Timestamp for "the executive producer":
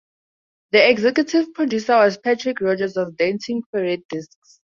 0.71-1.95